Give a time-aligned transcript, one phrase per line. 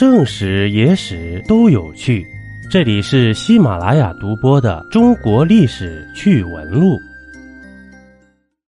[0.00, 2.26] 正史、野史都有趣。
[2.70, 6.94] 这里是喜马拉雅独播的《中国历史趣闻录》。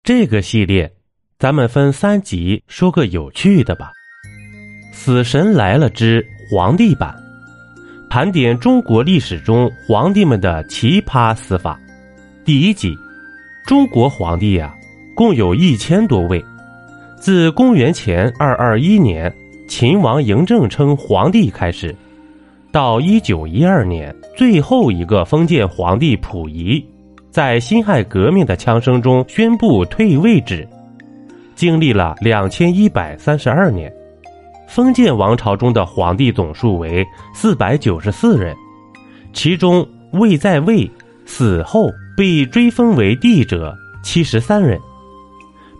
[0.03, 0.93] 这个系列，
[1.39, 3.91] 咱们分三集说个有趣的吧。
[4.93, 7.15] 死神来了之皇帝版，
[8.07, 11.79] 盘点中国历史中皇帝们的奇葩死法。
[12.43, 12.95] 第一集，
[13.65, 14.71] 中国皇帝呀，
[15.15, 16.45] 共有一千多位。
[17.19, 19.35] 自公元前二二一年，
[19.67, 21.95] 秦王嬴政称皇帝开始。
[22.71, 26.85] 到一九一二年，最后一个封建皇帝溥仪，
[27.31, 30.67] 在辛亥革命的枪声中宣布退位制，
[31.55, 33.91] 经历了两千一百三十二年，
[34.67, 38.53] 封建王朝中的皇帝总数为四百九十四人，
[39.31, 40.89] 其中未在位、
[41.25, 44.77] 死后被追封为帝者七十三人，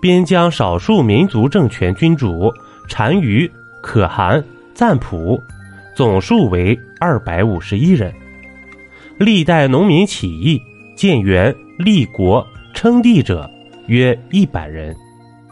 [0.01, 2.49] 边疆少数民族政权君主
[2.87, 3.51] 单于、
[3.85, 5.39] 可汗、赞普。
[5.95, 8.11] 总数为二百五十一人，
[9.17, 10.59] 历代农民起义
[10.97, 13.49] 建元立国称帝者
[13.87, 14.93] 约一百人，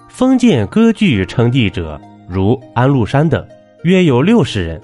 [0.09, 3.47] 封建割据称帝者如安禄山等
[3.83, 4.81] 约有六十人，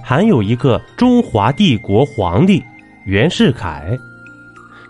[0.00, 2.62] 还有一个中华帝国皇帝
[3.06, 3.98] 袁世凯。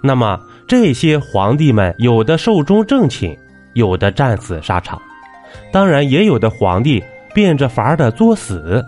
[0.02, 3.34] 那么这些皇帝们有的寿终正寝，
[3.72, 5.00] 有的战死沙场，
[5.72, 7.02] 当然也有的皇帝
[7.34, 8.84] 变着法儿的作死，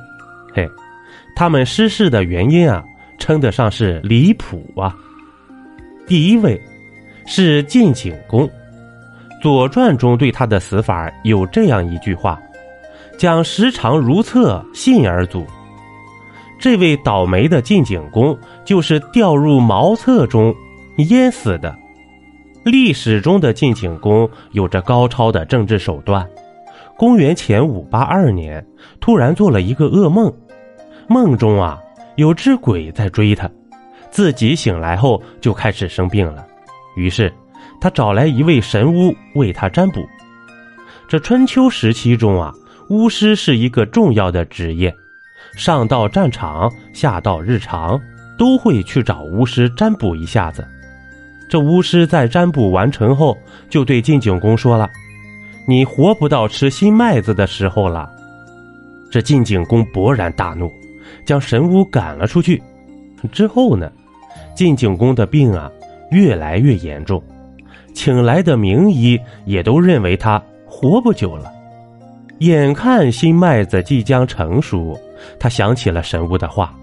[0.53, 0.69] 嘿。
[1.37, 2.85] 他们失势的原因啊，
[3.19, 4.95] 称得上是离谱啊。
[6.07, 6.61] 第一位
[7.27, 8.47] 是晋景公，
[9.43, 12.41] 《左传》中对他的死法有这样一句话
[13.19, 15.45] ：“将时常如厕，信而卒。”
[16.61, 20.55] 这位倒霉的晋景公就是掉入茅厕中
[20.99, 21.75] 淹死的。
[22.65, 26.25] 历史中的晋景公有着高超的政治手段。
[26.97, 28.65] 公元前五八二年，
[29.01, 30.33] 突然做了一个噩梦。
[31.09, 31.79] 梦中啊，
[32.17, 33.51] 有只鬼在追他，
[34.11, 36.47] 自己醒来后就开始生病了。
[36.97, 37.33] 于是
[37.81, 40.07] 他找来一位神巫为他占卜。
[41.09, 42.53] 这春秋时期中啊，
[42.89, 44.95] 巫师是一个重要的职业，
[45.57, 48.01] 上到战场，下到日常，
[48.39, 50.67] 都会去找巫师占卜一下子。
[51.49, 53.37] 这巫师在占卜完成后，
[53.69, 54.89] 就对晋景公说了
[55.67, 58.11] ：“你活不到吃新麦子的时候了。”
[59.11, 60.71] 这晋景公勃然大怒。
[61.25, 62.61] 将神巫赶了出去，
[63.31, 63.91] 之后呢，
[64.55, 65.71] 晋景公的病啊
[66.11, 67.23] 越来越严重，
[67.95, 71.51] 请来的名医也都认为他活不久了。
[72.41, 74.99] 眼看新麦子即将成熟，
[75.39, 76.75] 他想起了神巫的话，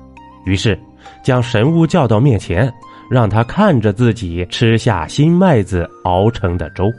[0.46, 0.80] 于是
[1.24, 2.72] 将神巫叫到面前，
[3.10, 6.92] 让他看着自己吃下新麦子熬成的粥。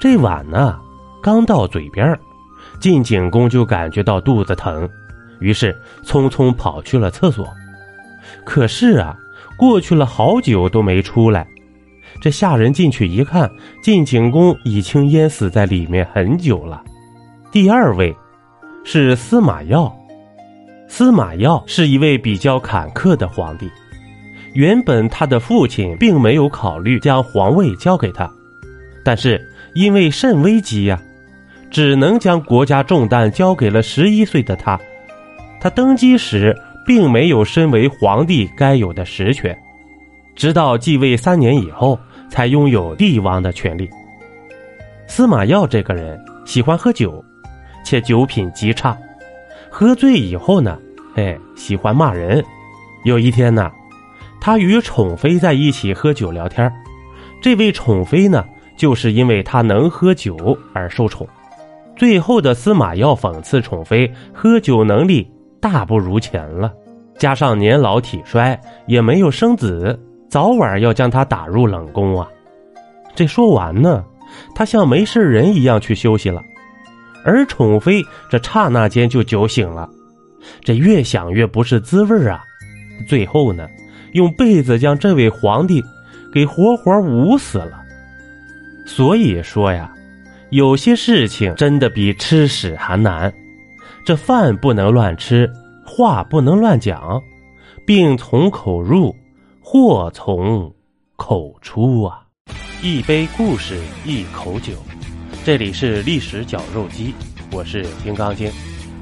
[0.00, 0.80] 这碗呢，
[1.22, 2.18] 刚到嘴边，
[2.80, 4.88] 晋景公就感觉到肚子疼。
[5.40, 7.46] 于是匆匆跑去了厕所，
[8.42, 9.14] 可是啊，
[9.58, 11.46] 过去了好久都没出来。
[12.18, 13.50] 这下人进去一看，
[13.82, 16.82] 晋景公已经淹死在里面很久了。
[17.52, 18.14] 第二位
[18.84, 19.92] 是司马曜，
[20.88, 23.70] 司马曜是一位比较坎坷的皇帝。
[24.54, 28.30] 原本他的父亲并没有考虑将皇位交给他，
[29.04, 29.40] 但是
[29.74, 31.00] 因为甚危急呀，
[31.70, 34.78] 只能将国家重担交给了十一岁的他。
[35.60, 39.56] 他登基时并没有身为皇帝该有的实权，
[40.34, 41.98] 直到继位三年以后
[42.28, 43.88] 才拥有帝王的权利。
[45.06, 47.22] 司马曜这个人喜欢喝酒，
[47.84, 48.96] 且酒品极差，
[49.68, 50.78] 喝醉以后呢，
[51.14, 52.42] 哎，喜欢骂人。
[53.04, 53.70] 有一天呢，
[54.40, 56.72] 他与宠妃在一起喝酒聊天，
[57.42, 58.44] 这位宠妃呢，
[58.80, 61.28] 就是因为他能喝酒而受宠。
[61.96, 65.30] 最后的司马曜讽刺宠妃喝酒能力。
[65.60, 66.72] 大不如前了，
[67.18, 72.26] 加上年老体衰，也没有生子，早晚要将他打入冷宫啊！
[73.14, 74.02] 这说完呢，
[74.54, 76.42] 他像没事人一样去休息了，
[77.26, 79.86] 而宠妃这刹那间就酒醒了，
[80.64, 82.40] 这越想越不是滋味啊！
[83.06, 83.68] 最后呢，
[84.14, 85.84] 用被子将这位皇帝
[86.32, 87.79] 给活活捂死了。
[88.90, 89.88] 所以说呀，
[90.50, 93.32] 有些事情真的比吃屎还难。
[94.04, 95.48] 这饭不能乱吃，
[95.86, 97.22] 话不能乱讲，
[97.86, 99.14] 病从口入，
[99.60, 100.74] 祸从
[101.14, 102.22] 口出啊！
[102.82, 104.72] 一杯故事，一口酒，
[105.44, 107.14] 这里是历史绞肉机，
[107.52, 108.50] 我是金刚经。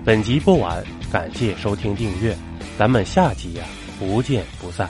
[0.05, 2.37] 本集播完，感谢收听订阅，
[2.76, 3.64] 咱们下集呀，
[3.99, 4.87] 不见不散。